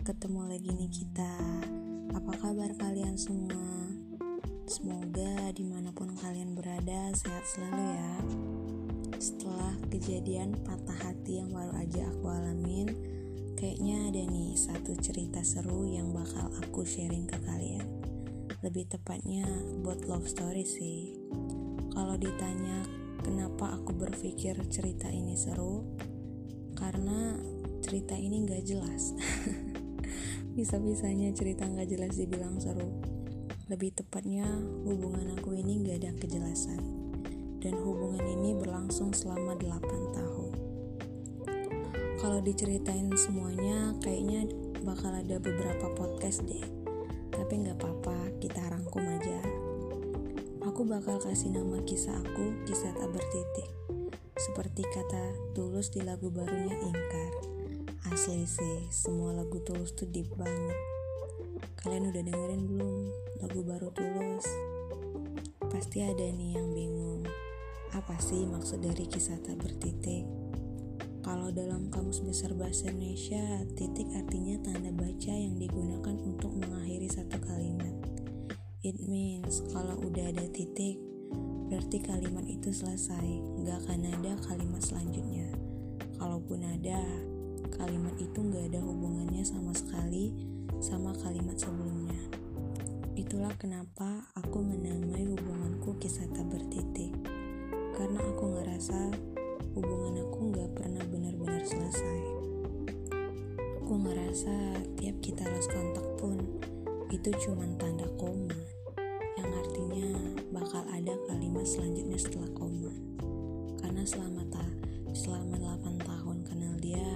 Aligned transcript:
ketemu 0.00 0.48
lagi 0.48 0.72
nih 0.72 0.88
kita. 0.88 1.34
Apa 2.16 2.32
kabar 2.40 2.72
kalian 2.80 3.20
semua? 3.20 3.92
Semoga 4.64 5.52
di 5.52 5.60
mana 5.68 5.92
pun 5.92 6.16
kalian 6.16 6.56
berada 6.56 7.12
sehat 7.12 7.44
selalu 7.44 7.84
ya. 7.84 8.14
Setelah 9.20 9.76
kejadian 9.92 10.56
patah 10.64 10.96
hati 11.04 11.44
yang 11.44 11.52
baru 11.52 11.76
aja 11.76 12.08
aku 12.16 12.32
alamin, 12.32 12.88
kayaknya 13.60 14.08
ada 14.08 14.22
nih 14.24 14.56
satu 14.56 14.96
cerita 14.96 15.44
seru 15.44 15.84
yang 15.84 16.16
bakal 16.16 16.48
aku 16.64 16.80
sharing 16.80 17.28
ke 17.28 17.36
kalian. 17.44 17.84
Lebih 18.64 18.88
tepatnya 18.88 19.44
buat 19.84 20.08
love 20.08 20.24
story 20.24 20.64
sih. 20.64 21.12
Kalau 21.92 22.16
ditanya 22.16 22.88
kenapa 23.20 23.76
aku 23.76 23.92
berpikir 23.92 24.56
cerita 24.72 25.12
ini 25.12 25.36
seru, 25.36 25.84
karena 26.72 27.36
cerita 27.84 28.16
ini 28.16 28.48
gak 28.48 28.64
jelas. 28.64 29.12
Bisa-bisanya 30.50 31.30
cerita 31.30 31.62
gak 31.62 31.86
jelas 31.86 32.18
dibilang 32.18 32.58
seru. 32.58 32.90
Lebih 33.70 33.94
tepatnya, 33.94 34.50
hubungan 34.82 35.38
aku 35.38 35.54
ini 35.54 35.86
gak 35.86 36.02
ada 36.02 36.10
kejelasan. 36.18 36.82
Dan 37.62 37.78
hubungan 37.78 38.24
ini 38.26 38.58
berlangsung 38.58 39.14
selama 39.14 39.54
8 39.54 40.16
tahun. 40.16 40.52
Kalau 42.18 42.42
diceritain 42.42 43.14
semuanya, 43.14 43.94
kayaknya 44.02 44.50
bakal 44.82 45.14
ada 45.14 45.38
beberapa 45.38 45.86
podcast 45.94 46.42
deh. 46.42 46.66
Tapi 47.30 47.52
gak 47.70 47.78
apa-apa, 47.78 48.34
kita 48.42 48.58
rangkum 48.74 49.06
aja. 49.06 49.38
Aku 50.66 50.82
bakal 50.82 51.22
kasih 51.22 51.54
nama 51.54 51.78
kisah 51.86 52.18
aku, 52.18 52.66
kisah 52.66 52.90
tak 52.90 53.08
bertitik. 53.14 53.70
Seperti 54.34 54.82
kata 54.82 55.54
Tulus 55.54 55.94
di 55.94 56.02
lagu 56.02 56.26
barunya 56.26 56.74
Ingkar. 56.74 57.49
Asli 58.10 58.42
sih, 58.42 58.90
semua 58.90 59.30
lagu 59.30 59.62
Tulus 59.62 59.94
tuh 59.94 60.10
deep 60.10 60.34
banget. 60.34 60.74
Kalian 61.78 62.10
udah 62.10 62.22
dengerin 62.26 62.66
belum 62.66 62.94
lagu 63.38 63.62
baru 63.62 63.86
Tulus? 63.94 64.50
Pasti 65.70 66.02
ada 66.02 66.26
nih 66.26 66.58
yang 66.58 66.74
bingung. 66.74 67.22
Apa 67.94 68.18
sih 68.18 68.50
maksud 68.50 68.82
dari 68.82 69.06
kisah 69.06 69.38
tak 69.46 69.62
bertitik? 69.62 70.26
Kalau 71.22 71.54
dalam 71.54 71.86
kamus 71.94 72.18
besar 72.26 72.50
bahasa 72.58 72.90
Indonesia, 72.90 73.62
titik 73.78 74.10
artinya 74.18 74.58
tanda 74.58 74.90
baca 74.90 75.30
yang 75.30 75.54
digunakan 75.54 76.18
untuk 76.18 76.50
mengakhiri 76.58 77.06
satu 77.06 77.38
kalimat. 77.46 77.94
It 78.82 78.98
means 79.06 79.62
kalau 79.70 79.94
udah 80.02 80.34
ada 80.34 80.50
titik, 80.50 80.98
berarti 81.70 82.02
kalimat 82.02 82.42
itu 82.42 82.74
selesai, 82.74 83.22
nggak 83.62 83.86
akan 83.86 84.00
ada 84.18 84.34
kalimat 84.50 84.82
selanjutnya. 84.82 85.46
Kalaupun 86.18 86.66
ada, 86.66 86.98
kalimat 87.74 88.14
itu 88.18 88.38
nggak 88.40 88.74
ada 88.74 88.80
hubungannya 88.82 89.42
sama 89.46 89.70
sekali 89.74 90.34
sama 90.80 91.12
kalimat 91.20 91.54
sebelumnya. 91.60 92.22
Itulah 93.18 93.52
kenapa 93.60 94.32
aku 94.32 94.64
menamai 94.64 95.28
hubunganku 95.28 96.00
kisah 96.00 96.24
tak 96.32 96.48
bertitik. 96.48 97.12
Karena 97.94 98.16
aku 98.16 98.56
ngerasa 98.56 99.12
hubungan 99.76 100.24
aku 100.24 100.38
nggak 100.50 100.70
pernah 100.72 101.04
benar-benar 101.04 101.60
selesai. 101.62 102.20
Aku 103.84 103.94
ngerasa 104.00 104.86
tiap 104.96 105.20
kita 105.20 105.44
lost 105.52 105.68
kontak 105.68 106.06
pun 106.16 106.40
itu 107.10 107.28
cuma 107.42 107.66
tanda 107.76 108.06
koma 108.16 108.54
yang 109.36 109.50
artinya 109.50 110.10
bakal 110.54 110.80
ada 110.94 111.12
kalimat 111.28 111.66
selanjutnya 111.66 112.16
setelah 112.16 112.50
koma. 112.56 112.94
Karena 113.82 114.06
selama 114.06 114.46
ta 114.48 114.64
selama 115.10 115.58
8 115.58 116.06
tahun 116.06 116.38
kenal 116.46 116.74
dia, 116.78 117.08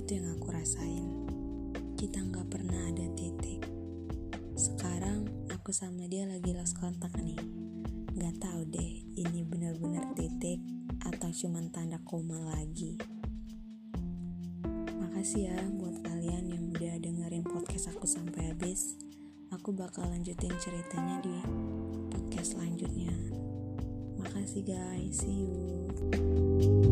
itu 0.00 0.16
yang 0.16 0.32
aku 0.32 0.48
rasain. 0.48 1.28
Kita 2.00 2.24
nggak 2.24 2.48
pernah 2.48 2.88
ada 2.88 3.04
titik. 3.12 3.60
Sekarang 4.56 5.28
aku 5.52 5.76
sama 5.76 6.08
dia 6.08 6.24
lagi 6.24 6.56
lost 6.56 6.80
kontak 6.80 7.12
nih. 7.20 7.36
Gak 8.16 8.40
tahu 8.40 8.64
deh 8.72 9.04
ini 9.16 9.44
benar-benar 9.44 10.16
titik 10.16 10.60
atau 11.04 11.28
cuma 11.36 11.60
tanda 11.68 12.00
koma 12.08 12.40
lagi. 12.56 12.96
Makasih 14.96 15.52
ya 15.52 15.60
buat 15.76 16.00
kalian 16.00 16.48
yang 16.48 16.64
udah 16.72 16.96
dengerin 16.96 17.44
podcast 17.44 17.92
aku 17.92 18.08
sampai 18.08 18.56
habis. 18.56 18.96
Aku 19.52 19.76
bakal 19.76 20.08
lanjutin 20.08 20.56
ceritanya 20.64 21.20
di 21.20 21.36
podcast 22.08 22.56
selanjutnya. 22.56 23.12
Makasih 24.16 24.64
guys, 24.64 25.12
see 25.12 25.44
you. 25.44 26.89